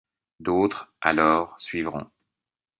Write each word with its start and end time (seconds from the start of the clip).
D'autres, 0.39 0.91
alors, 0.99 1.53
suivront. 1.59 2.09